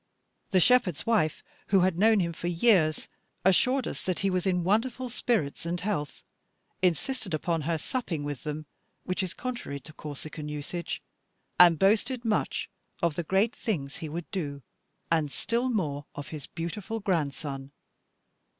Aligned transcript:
The 0.49 0.59
shepherd's 0.59 1.05
wife, 1.05 1.43
who 1.67 1.81
had 1.81 1.95
known 1.99 2.21
him 2.21 2.33
for 2.33 2.47
years, 2.47 3.07
assured 3.45 3.87
us 3.87 4.01
that 4.01 4.21
he 4.21 4.31
was 4.31 4.47
in 4.47 4.63
wonderful 4.63 5.09
spirits 5.09 5.63
and 5.63 5.79
health, 5.79 6.23
insisted 6.81 7.35
upon 7.35 7.61
her 7.61 7.77
supping 7.77 8.23
with 8.23 8.43
them 8.43 8.65
which 9.03 9.21
is 9.21 9.35
contrary 9.35 9.79
to 9.81 9.93
Corsican 9.93 10.49
usage 10.49 11.03
and 11.59 11.77
boasted 11.77 12.25
much 12.25 12.67
of 13.03 13.13
the 13.13 13.21
great 13.21 13.55
things 13.55 13.97
he 13.97 14.09
would 14.09 14.25
do, 14.31 14.63
and 15.11 15.31
still 15.31 15.69
more 15.69 16.05
of 16.15 16.29
his 16.29 16.47
beautiful 16.47 16.99
grandson. 16.99 17.71